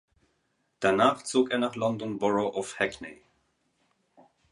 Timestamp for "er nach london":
1.51-2.17